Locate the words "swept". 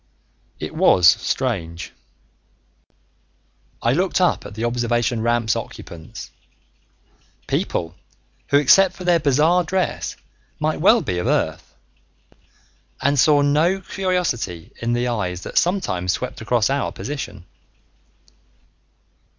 16.13-16.41